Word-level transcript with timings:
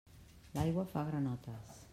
L'aigua 0.55 0.85
fa 0.95 1.05
granotes. 1.11 1.83